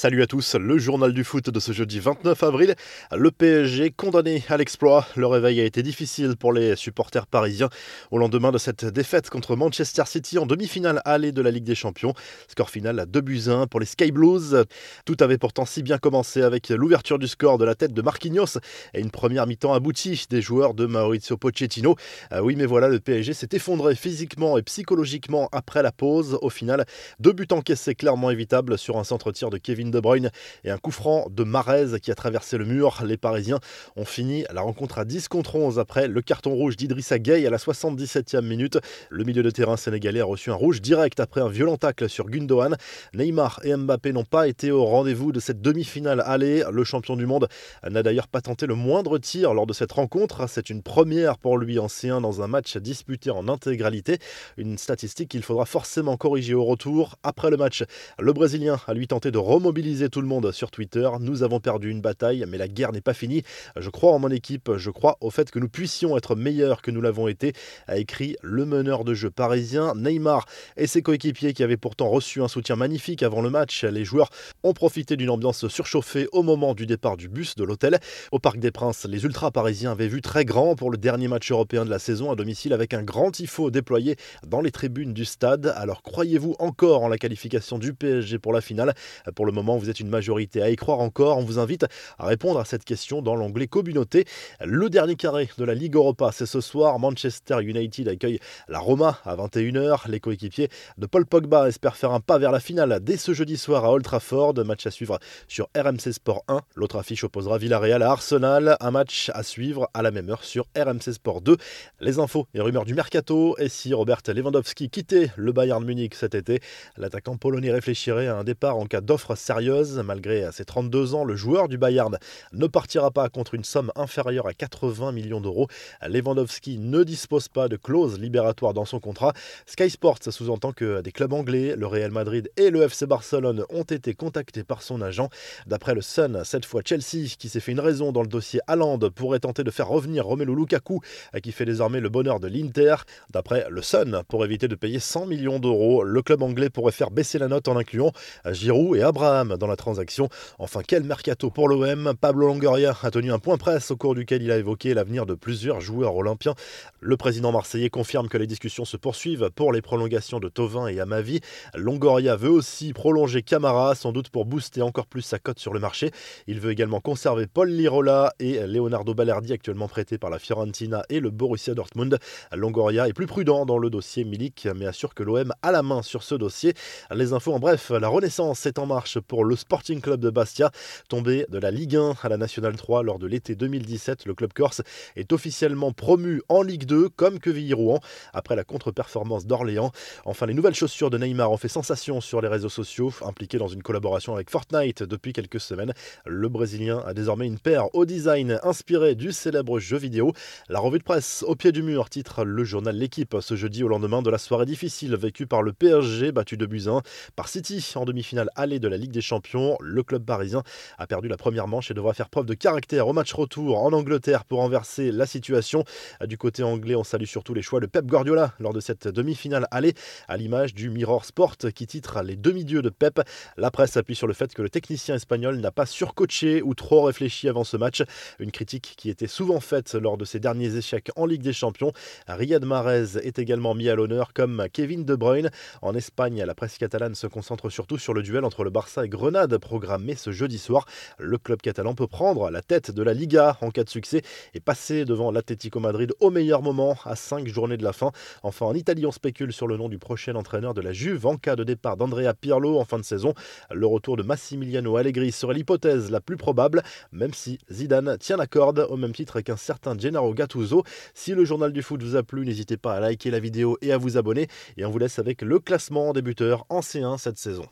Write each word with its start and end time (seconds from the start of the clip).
Salut 0.00 0.22
à 0.22 0.28
tous, 0.28 0.54
le 0.54 0.78
journal 0.78 1.12
du 1.12 1.24
foot 1.24 1.50
de 1.50 1.58
ce 1.58 1.72
jeudi 1.72 1.98
29 1.98 2.40
avril. 2.44 2.76
Le 3.10 3.32
PSG 3.32 3.90
condamné 3.90 4.44
à 4.48 4.56
l'exploit. 4.56 5.04
Le 5.16 5.26
réveil 5.26 5.60
a 5.60 5.64
été 5.64 5.82
difficile 5.82 6.36
pour 6.36 6.52
les 6.52 6.76
supporters 6.76 7.26
parisiens 7.26 7.68
au 8.12 8.18
lendemain 8.18 8.52
de 8.52 8.58
cette 8.58 8.84
défaite 8.84 9.28
contre 9.28 9.56
Manchester 9.56 10.04
City 10.06 10.38
en 10.38 10.46
demi-finale 10.46 11.02
allée 11.04 11.32
de 11.32 11.42
la 11.42 11.50
Ligue 11.50 11.64
des 11.64 11.74
Champions. 11.74 12.14
Score 12.46 12.70
final 12.70 13.00
à 13.00 13.06
2 13.06 13.20
buts 13.20 13.42
1 13.48 13.66
pour 13.66 13.80
les 13.80 13.86
Sky 13.86 14.12
Blues. 14.12 14.62
Tout 15.04 15.16
avait 15.18 15.36
pourtant 15.36 15.66
si 15.66 15.82
bien 15.82 15.98
commencé 15.98 16.42
avec 16.42 16.68
l'ouverture 16.68 17.18
du 17.18 17.26
score 17.26 17.58
de 17.58 17.64
la 17.64 17.74
tête 17.74 17.92
de 17.92 18.00
Marquinhos 18.00 18.60
et 18.94 19.00
une 19.00 19.10
première 19.10 19.48
mi-temps 19.48 19.74
aboutie 19.74 20.26
des 20.30 20.40
joueurs 20.40 20.74
de 20.74 20.86
Maurizio 20.86 21.36
Pochettino. 21.36 21.96
Ah 22.30 22.44
oui, 22.44 22.54
mais 22.54 22.66
voilà, 22.66 22.86
le 22.86 23.00
PSG 23.00 23.32
s'est 23.32 23.48
effondré 23.50 23.96
physiquement 23.96 24.58
et 24.58 24.62
psychologiquement 24.62 25.48
après 25.50 25.82
la 25.82 25.90
pause. 25.90 26.38
Au 26.40 26.50
final, 26.50 26.86
deux 27.18 27.32
buts 27.32 27.48
encaissés 27.50 27.96
clairement 27.96 28.30
évitables 28.30 28.78
sur 28.78 28.96
un 28.96 29.02
centre-tir 29.02 29.50
de 29.50 29.58
Kevin 29.58 29.87
de 29.90 30.00
Bruyne 30.00 30.30
et 30.64 30.70
un 30.70 30.78
coup 30.78 30.90
franc 30.90 31.26
de 31.30 31.44
Marez 31.44 32.00
qui 32.00 32.10
a 32.10 32.14
traversé 32.14 32.58
le 32.58 32.64
mur. 32.64 33.02
Les 33.04 33.16
Parisiens 33.16 33.58
ont 33.96 34.04
fini 34.04 34.44
la 34.52 34.60
rencontre 34.60 34.98
à 34.98 35.04
10 35.04 35.28
contre 35.28 35.56
11 35.56 35.78
après 35.78 36.08
le 36.08 36.20
carton 36.22 36.54
rouge 36.54 36.76
d'Idrissa 36.76 37.18
Gueye 37.18 37.46
à 37.46 37.50
la 37.50 37.56
77e 37.56 38.42
minute. 38.42 38.78
Le 39.10 39.24
milieu 39.24 39.42
de 39.42 39.50
terrain 39.50 39.76
sénégalais 39.76 40.20
a 40.20 40.24
reçu 40.24 40.50
un 40.50 40.54
rouge 40.54 40.80
direct 40.80 41.20
après 41.20 41.40
un 41.40 41.48
violent 41.48 41.76
tacle 41.76 42.08
sur 42.08 42.26
Gundogan. 42.26 42.76
Neymar 43.14 43.60
et 43.64 43.74
Mbappé 43.74 44.12
n'ont 44.12 44.24
pas 44.24 44.48
été 44.48 44.70
au 44.70 44.84
rendez-vous 44.84 45.32
de 45.32 45.40
cette 45.40 45.60
demi-finale 45.60 46.22
allée. 46.24 46.64
Le 46.70 46.84
champion 46.84 47.16
du 47.16 47.26
monde 47.26 47.48
n'a 47.88 48.02
d'ailleurs 48.02 48.28
pas 48.28 48.40
tenté 48.40 48.66
le 48.66 48.74
moindre 48.74 49.18
tir 49.18 49.54
lors 49.54 49.66
de 49.66 49.72
cette 49.72 49.92
rencontre. 49.92 50.48
C'est 50.48 50.70
une 50.70 50.82
première 50.82 51.38
pour 51.38 51.58
lui 51.58 51.78
en 51.78 51.86
C1 51.86 52.20
dans 52.20 52.42
un 52.42 52.46
match 52.46 52.76
disputé 52.76 53.30
en 53.30 53.48
intégralité. 53.48 54.18
Une 54.56 54.78
statistique 54.78 55.30
qu'il 55.30 55.42
faudra 55.42 55.64
forcément 55.64 56.16
corriger 56.16 56.54
au 56.54 56.64
retour. 56.64 57.16
Après 57.22 57.50
le 57.50 57.56
match, 57.56 57.84
le 58.18 58.32
Brésilien 58.32 58.78
a 58.86 58.94
lui 58.94 59.06
tenté 59.06 59.30
de 59.30 59.38
remobiliser 59.38 59.77
mobiliser 59.78 60.08
tout 60.08 60.20
le 60.20 60.26
monde 60.26 60.50
sur 60.50 60.72
Twitter. 60.72 61.08
Nous 61.20 61.44
avons 61.44 61.60
perdu 61.60 61.88
une 61.88 62.00
bataille, 62.00 62.44
mais 62.48 62.58
la 62.58 62.66
guerre 62.66 62.90
n'est 62.90 63.00
pas 63.00 63.14
finie. 63.14 63.44
Je 63.76 63.90
crois 63.90 64.10
en 64.10 64.18
mon 64.18 64.28
équipe, 64.28 64.72
je 64.76 64.90
crois 64.90 65.16
au 65.20 65.30
fait 65.30 65.52
que 65.52 65.60
nous 65.60 65.68
puissions 65.68 66.16
être 66.16 66.34
meilleurs 66.34 66.82
que 66.82 66.90
nous 66.90 67.00
l'avons 67.00 67.28
été, 67.28 67.52
a 67.86 67.96
écrit 67.96 68.34
le 68.42 68.64
meneur 68.64 69.04
de 69.04 69.14
jeu 69.14 69.30
parisien 69.30 69.94
Neymar 69.94 70.46
et 70.76 70.88
ses 70.88 71.00
coéquipiers 71.00 71.52
qui 71.52 71.62
avaient 71.62 71.76
pourtant 71.76 72.08
reçu 72.08 72.42
un 72.42 72.48
soutien 72.48 72.74
magnifique 72.74 73.22
avant 73.22 73.40
le 73.40 73.50
match. 73.50 73.84
Les 73.84 74.04
joueurs 74.04 74.30
ont 74.64 74.72
profité 74.72 75.16
d'une 75.16 75.30
ambiance 75.30 75.68
surchauffée 75.68 76.26
au 76.32 76.42
moment 76.42 76.74
du 76.74 76.84
départ 76.84 77.16
du 77.16 77.28
bus 77.28 77.54
de 77.54 77.62
l'hôtel. 77.62 78.00
Au 78.32 78.40
Parc 78.40 78.58
des 78.58 78.72
Princes, 78.72 79.06
les 79.08 79.22
ultras 79.22 79.52
parisiens 79.52 79.92
avaient 79.92 80.08
vu 80.08 80.22
très 80.22 80.44
grand 80.44 80.74
pour 80.74 80.90
le 80.90 80.98
dernier 80.98 81.28
match 81.28 81.52
européen 81.52 81.84
de 81.84 81.90
la 81.90 82.00
saison 82.00 82.32
à 82.32 82.34
domicile 82.34 82.72
avec 82.72 82.94
un 82.94 83.04
grand 83.04 83.30
tifo 83.30 83.70
déployé 83.70 84.16
dans 84.44 84.60
les 84.60 84.72
tribunes 84.72 85.12
du 85.12 85.24
stade. 85.24 85.72
Alors 85.76 86.02
croyez-vous 86.02 86.56
encore 86.58 87.04
en 87.04 87.08
la 87.08 87.16
qualification 87.16 87.78
du 87.78 87.94
PSG 87.94 88.40
pour 88.40 88.52
la 88.52 88.60
finale? 88.60 88.94
Pour 89.36 89.46
le 89.46 89.52
moment, 89.52 89.67
vous 89.76 89.90
êtes 89.90 90.00
une 90.00 90.08
majorité 90.08 90.62
à 90.62 90.70
y 90.70 90.76
croire 90.76 91.00
encore. 91.00 91.36
On 91.36 91.44
vous 91.44 91.58
invite 91.58 91.84
à 92.18 92.26
répondre 92.26 92.58
à 92.58 92.64
cette 92.64 92.84
question 92.84 93.20
dans 93.20 93.34
l'onglet 93.34 93.66
communauté. 93.66 94.24
Le 94.64 94.88
dernier 94.88 95.16
carré 95.16 95.50
de 95.58 95.64
la 95.64 95.74
Ligue 95.74 95.96
Europa, 95.96 96.30
c'est 96.32 96.46
ce 96.46 96.60
soir. 96.60 96.98
Manchester 96.98 97.62
United 97.62 98.08
accueille 98.08 98.40
la 98.68 98.78
Roma 98.78 99.18
à 99.24 99.36
21h. 99.36 100.08
Les 100.08 100.20
coéquipiers 100.20 100.68
de 100.96 101.06
Paul 101.06 101.26
Pogba 101.26 101.68
espèrent 101.68 101.96
faire 101.96 102.12
un 102.12 102.20
pas 102.20 102.38
vers 102.38 102.52
la 102.52 102.60
finale 102.60 102.98
dès 103.02 103.16
ce 103.16 103.34
jeudi 103.34 103.56
soir 103.56 103.84
à 103.84 103.92
Old 103.92 104.04
Trafford. 104.04 104.54
Match 104.64 104.86
à 104.86 104.90
suivre 104.90 105.18
sur 105.46 105.68
RMC 105.76 106.12
Sport 106.12 106.44
1. 106.48 106.60
L'autre 106.74 106.96
affiche 106.96 107.24
opposera 107.24 107.58
Villarreal 107.58 108.02
à 108.02 108.10
Arsenal. 108.10 108.76
Un 108.80 108.90
match 108.90 109.30
à 109.34 109.42
suivre 109.42 109.90
à 109.92 110.02
la 110.02 110.10
même 110.10 110.30
heure 110.30 110.44
sur 110.44 110.66
RMC 110.76 111.12
Sport 111.12 111.42
2. 111.42 111.56
Les 112.00 112.18
infos 112.18 112.46
et 112.54 112.60
rumeurs 112.60 112.84
du 112.84 112.94
mercato. 112.94 113.56
Et 113.58 113.68
si 113.68 113.92
Robert 113.92 114.22
Lewandowski 114.26 114.90
quittait 114.90 115.30
le 115.36 115.52
Bayern 115.52 115.84
Munich 115.84 116.14
cet 116.14 116.34
été, 116.34 116.60
l'attaquant 116.96 117.36
polonais 117.36 117.70
réfléchirait 117.70 118.28
à 118.28 118.36
un 118.36 118.44
départ 118.44 118.76
en 118.76 118.86
cas 118.86 119.00
d'offre 119.00 119.34
sérieuse 119.34 119.57
Malgré 120.04 120.50
ses 120.52 120.64
32 120.64 121.14
ans, 121.14 121.24
le 121.24 121.34
joueur 121.34 121.68
du 121.68 121.78
Bayern 121.78 122.16
ne 122.52 122.66
partira 122.68 123.10
pas 123.10 123.28
contre 123.28 123.54
une 123.54 123.64
somme 123.64 123.90
inférieure 123.96 124.46
à 124.46 124.54
80 124.54 125.10
millions 125.10 125.40
d'euros. 125.40 125.66
Lewandowski 126.06 126.78
ne 126.78 127.02
dispose 127.02 127.48
pas 127.48 127.68
de 127.68 127.76
clause 127.76 128.20
libératoire 128.20 128.72
dans 128.72 128.84
son 128.84 129.00
contrat. 129.00 129.32
Sky 129.66 129.90
Sports 129.90 130.18
sous-entend 130.30 130.72
que 130.72 131.00
des 131.00 131.10
clubs 131.10 131.32
anglais, 131.32 131.74
le 131.76 131.86
Real 131.86 132.12
Madrid 132.12 132.50
et 132.56 132.70
le 132.70 132.82
FC 132.82 133.06
Barcelone 133.06 133.64
ont 133.70 133.82
été 133.82 134.14
contactés 134.14 134.62
par 134.62 134.82
son 134.82 135.02
agent. 135.02 135.28
D'après 135.66 135.94
le 135.94 136.02
Sun, 136.02 136.42
cette 136.44 136.64
fois 136.64 136.82
Chelsea, 136.84 137.34
qui 137.38 137.48
s'est 137.48 137.60
fait 137.60 137.72
une 137.72 137.80
raison 137.80 138.12
dans 138.12 138.22
le 138.22 138.28
dossier 138.28 138.60
Haaland, 138.68 138.98
pourrait 139.14 139.40
tenter 139.40 139.64
de 139.64 139.70
faire 139.72 139.88
revenir 139.88 140.24
Romelu 140.24 140.54
Lukaku, 140.54 141.00
qui 141.42 141.50
fait 141.50 141.64
désormais 141.64 142.00
le 142.00 142.10
bonheur 142.10 142.38
de 142.38 142.46
l'Inter. 142.46 142.94
D'après 143.30 143.66
le 143.70 143.82
Sun, 143.82 144.22
pour 144.28 144.44
éviter 144.44 144.68
de 144.68 144.76
payer 144.76 145.00
100 145.00 145.26
millions 145.26 145.58
d'euros, 145.58 146.04
le 146.04 146.22
club 146.22 146.42
anglais 146.42 146.70
pourrait 146.70 146.92
faire 146.92 147.10
baisser 147.10 147.38
la 147.38 147.48
note 147.48 147.66
en 147.68 147.76
incluant 147.76 148.12
Giroud 148.50 148.96
et 148.96 149.02
Abraham 149.02 149.47
dans 149.56 149.66
la 149.66 149.76
transaction. 149.76 150.28
Enfin, 150.58 150.80
quel 150.86 151.04
mercato 151.04 151.50
pour 151.50 151.68
l'OM 151.68 152.14
Pablo 152.20 152.46
Longoria 152.46 152.96
a 153.02 153.10
tenu 153.10 153.32
un 153.32 153.38
point 153.38 153.56
presse 153.56 153.90
au 153.90 153.96
cours 153.96 154.14
duquel 154.14 154.42
il 154.42 154.50
a 154.50 154.58
évoqué 154.58 154.94
l'avenir 154.94 155.26
de 155.26 155.34
plusieurs 155.34 155.80
joueurs 155.80 156.14
olympiens. 156.16 156.54
Le 157.00 157.16
président 157.16 157.52
marseillais 157.52 157.90
confirme 157.90 158.28
que 158.28 158.38
les 158.38 158.46
discussions 158.46 158.84
se 158.84 158.96
poursuivent 158.96 159.50
pour 159.54 159.72
les 159.72 159.82
prolongations 159.82 160.40
de 160.40 160.48
Tovin 160.48 160.88
et 160.88 161.00
Amavi. 161.00 161.40
Longoria 161.74 162.36
veut 162.36 162.50
aussi 162.50 162.92
prolonger 162.92 163.42
Camara, 163.42 163.94
sans 163.94 164.12
doute 164.12 164.28
pour 164.30 164.44
booster 164.44 164.82
encore 164.82 165.06
plus 165.06 165.22
sa 165.22 165.38
cote 165.38 165.58
sur 165.58 165.72
le 165.72 165.80
marché. 165.80 166.10
Il 166.46 166.60
veut 166.60 166.70
également 166.70 167.00
conserver 167.00 167.46
Paul 167.46 167.70
Lirola 167.70 168.32
et 168.40 168.66
Leonardo 168.66 169.14
Balerdi, 169.14 169.52
actuellement 169.52 169.88
prêtés 169.88 170.18
par 170.18 170.30
la 170.30 170.38
Fiorentina 170.38 171.04
et 171.08 171.20
le 171.20 171.30
Borussia 171.30 171.74
Dortmund. 171.74 172.18
Longoria 172.52 173.08
est 173.08 173.12
plus 173.12 173.26
prudent 173.26 173.66
dans 173.66 173.78
le 173.78 173.90
dossier 173.90 174.24
Milik, 174.24 174.68
mais 174.74 174.86
assure 174.86 175.14
que 175.14 175.22
l'OM 175.22 175.52
a 175.62 175.72
la 175.72 175.82
main 175.82 176.02
sur 176.02 176.22
ce 176.22 176.34
dossier. 176.34 176.74
Les 177.14 177.32
infos 177.32 177.52
en 177.52 177.58
bref, 177.58 177.90
la 177.90 178.08
Renaissance 178.08 178.66
est 178.66 178.78
en 178.78 178.86
marche 178.86 179.20
pour 179.20 179.37
le 179.44 179.56
Sporting 179.56 180.00
Club 180.00 180.20
de 180.20 180.30
Bastia. 180.30 180.70
Tombé 181.08 181.46
de 181.48 181.58
la 181.58 181.70
Ligue 181.70 181.96
1 181.96 182.14
à 182.22 182.28
la 182.28 182.36
Nationale 182.36 182.76
3 182.76 183.02
lors 183.02 183.18
de 183.18 183.26
l'été 183.26 183.54
2017, 183.54 184.26
le 184.26 184.34
club 184.34 184.52
corse 184.52 184.82
est 185.16 185.32
officiellement 185.32 185.92
promu 185.92 186.42
en 186.48 186.62
Ligue 186.62 186.84
2 186.84 187.08
comme 187.08 187.38
Quevilly-Rouen 187.38 188.00
après 188.32 188.56
la 188.56 188.64
contre-performance 188.64 189.46
d'Orléans. 189.46 189.92
Enfin, 190.24 190.46
les 190.46 190.54
nouvelles 190.54 190.74
chaussures 190.74 191.10
de 191.10 191.18
Neymar 191.18 191.50
ont 191.50 191.56
fait 191.56 191.68
sensation 191.68 192.20
sur 192.20 192.40
les 192.40 192.48
réseaux 192.48 192.68
sociaux, 192.68 193.12
impliqué 193.22 193.58
dans 193.58 193.68
une 193.68 193.82
collaboration 193.82 194.34
avec 194.34 194.50
Fortnite 194.50 195.02
depuis 195.02 195.32
quelques 195.32 195.60
semaines. 195.60 195.92
Le 196.26 196.48
Brésilien 196.48 197.02
a 197.06 197.14
désormais 197.14 197.46
une 197.46 197.58
paire 197.58 197.94
au 197.94 198.04
design 198.04 198.58
inspiré 198.62 199.14
du 199.14 199.32
célèbre 199.32 199.78
jeu 199.78 199.96
vidéo. 199.96 200.32
La 200.68 200.78
revue 200.78 200.98
de 200.98 201.04
presse 201.04 201.44
au 201.46 201.54
pied 201.54 201.72
du 201.72 201.82
mur 201.82 202.10
titre 202.10 202.44
le 202.44 202.64
journal 202.64 202.96
L'équipe 202.96 203.36
ce 203.40 203.56
jeudi 203.56 203.84
au 203.84 203.88
lendemain 203.88 204.22
de 204.22 204.30
la 204.30 204.38
soirée 204.38 204.66
difficile 204.66 205.14
vécue 205.16 205.46
par 205.46 205.62
le 205.62 205.72
PSG 205.72 206.32
battu 206.32 206.56
de 206.56 206.66
Buzyn 206.66 207.02
par 207.36 207.48
City 207.48 207.92
en 207.94 208.04
demi-finale 208.04 208.50
allée 208.56 208.78
de 208.78 208.88
la 208.88 208.96
Ligue 208.96 209.10
des 209.10 209.20
champion. 209.28 209.76
Le 209.80 210.02
club 210.02 210.24
parisien 210.24 210.62
a 210.96 211.06
perdu 211.06 211.28
la 211.28 211.36
première 211.36 211.68
manche 211.68 211.90
et 211.90 211.94
devra 211.94 212.14
faire 212.14 212.30
preuve 212.30 212.46
de 212.46 212.54
caractère 212.54 213.06
au 213.08 213.12
match 213.12 213.32
retour 213.32 213.78
en 213.78 213.92
Angleterre 213.92 214.44
pour 214.44 214.60
renverser 214.60 215.12
la 215.12 215.26
situation. 215.26 215.84
Du 216.24 216.38
côté 216.38 216.62
anglais, 216.62 216.94
on 216.94 217.04
salue 217.04 217.26
surtout 217.26 217.54
les 217.54 217.62
choix 217.62 217.80
de 217.80 217.86
Pep 217.86 218.06
Guardiola 218.06 218.54
lors 218.58 218.72
de 218.72 218.80
cette 218.80 219.06
demi-finale 219.06 219.66
allée, 219.70 219.94
à 220.28 220.36
l'image 220.36 220.74
du 220.74 220.88
Mirror 220.88 221.24
Sport 221.24 221.56
qui 221.74 221.86
titre 221.86 222.22
les 222.22 222.36
demi-dieux 222.36 222.82
de 222.82 222.88
Pep. 222.88 223.20
La 223.56 223.70
presse 223.70 223.96
appuie 223.96 224.14
sur 224.14 224.26
le 224.26 224.32
fait 224.32 224.54
que 224.54 224.62
le 224.62 224.70
technicien 224.70 225.14
espagnol 225.14 225.58
n'a 225.58 225.70
pas 225.70 225.86
surcoaché 225.86 226.62
ou 226.62 226.74
trop 226.74 227.02
réfléchi 227.02 227.48
avant 227.48 227.64
ce 227.64 227.76
match. 227.76 228.02
Une 228.38 228.50
critique 228.50 228.94
qui 228.96 229.10
était 229.10 229.26
souvent 229.26 229.60
faite 229.60 229.94
lors 229.94 230.16
de 230.16 230.24
ses 230.24 230.40
derniers 230.40 230.74
échecs 230.76 231.10
en 231.16 231.26
Ligue 231.26 231.42
des 231.42 231.52
Champions. 231.52 231.92
Riyad 232.26 232.64
Mahrez 232.64 233.18
est 233.22 233.38
également 233.38 233.74
mis 233.74 233.88
à 233.88 233.94
l'honneur 233.94 234.32
comme 234.32 234.66
Kevin 234.72 235.04
De 235.04 235.14
Bruyne. 235.14 235.50
En 235.82 235.94
Espagne, 235.94 236.42
la 236.44 236.54
presse 236.54 236.78
catalane 236.78 237.14
se 237.14 237.26
concentre 237.26 237.68
surtout 237.70 237.98
sur 237.98 238.14
le 238.14 238.22
duel 238.22 238.44
entre 238.44 238.64
le 238.64 238.70
Barça 238.70 239.04
et 239.04 239.07
Grenade 239.08 239.56
programmé 239.58 240.14
ce 240.14 240.30
jeudi 240.30 240.58
soir. 240.58 240.86
Le 241.18 241.38
club 241.38 241.60
catalan 241.60 241.94
peut 241.94 242.06
prendre 242.06 242.50
la 242.50 242.62
tête 242.62 242.90
de 242.90 243.02
la 243.02 243.14
Liga 243.14 243.56
en 243.60 243.70
cas 243.70 243.84
de 243.84 243.88
succès 243.88 244.22
et 244.54 244.60
passer 244.60 245.04
devant 245.04 245.30
l'Atlético 245.30 245.80
Madrid 245.80 246.12
au 246.20 246.30
meilleur 246.30 246.62
moment 246.62 246.96
à 247.04 247.16
5 247.16 247.46
journées 247.48 247.76
de 247.76 247.84
la 247.84 247.92
fin. 247.92 248.12
Enfin, 248.42 248.66
en 248.66 248.74
Italie, 248.74 249.06
on 249.06 249.12
spécule 249.12 249.52
sur 249.52 249.66
le 249.66 249.76
nom 249.76 249.88
du 249.88 249.98
prochain 249.98 250.34
entraîneur 250.34 250.74
de 250.74 250.80
la 250.80 250.92
Juve 250.92 251.26
en 251.26 251.36
cas 251.36 251.56
de 251.56 251.64
départ 251.64 251.96
d'Andrea 251.96 252.34
Pirlo 252.34 252.78
en 252.78 252.84
fin 252.84 252.98
de 252.98 253.04
saison. 253.04 253.34
Le 253.72 253.86
retour 253.86 254.16
de 254.16 254.22
Massimiliano 254.22 254.96
Allegri 254.96 255.32
serait 255.32 255.54
l'hypothèse 255.54 256.10
la 256.10 256.20
plus 256.20 256.36
probable, 256.36 256.82
même 257.12 257.34
si 257.34 257.58
Zidane 257.70 258.18
tient 258.18 258.36
la 258.36 258.46
corde 258.46 258.86
au 258.88 258.96
même 258.96 259.12
titre 259.12 259.40
qu'un 259.40 259.56
certain 259.56 259.96
Gennaro 259.96 260.34
Gattuso. 260.34 260.84
Si 261.14 261.34
le 261.34 261.44
journal 261.44 261.72
du 261.72 261.82
foot 261.82 262.02
vous 262.02 262.16
a 262.16 262.22
plu, 262.22 262.44
n'hésitez 262.44 262.76
pas 262.76 262.94
à 262.94 263.00
liker 263.00 263.30
la 263.30 263.40
vidéo 263.40 263.78
et 263.82 263.92
à 263.92 263.98
vous 263.98 264.16
abonner. 264.16 264.48
Et 264.76 264.84
on 264.84 264.90
vous 264.90 264.98
laisse 264.98 265.18
avec 265.18 265.42
le 265.42 265.58
classement 265.58 266.12
des 266.12 266.22
buteurs 266.22 266.66
en 266.68 266.80
C1 266.80 267.18
cette 267.18 267.38
saison. 267.38 267.68